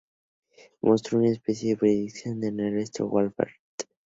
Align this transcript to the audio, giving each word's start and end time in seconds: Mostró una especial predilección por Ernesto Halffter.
Mostró 0.81 1.19
una 1.19 1.29
especial 1.29 1.77
predilección 1.77 2.39
por 2.39 2.45
Ernesto 2.47 3.05
Halffter. 3.15 3.51